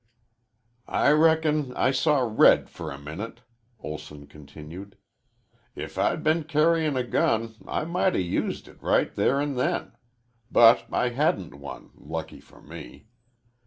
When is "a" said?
2.89-2.97, 6.97-7.03, 8.15-8.19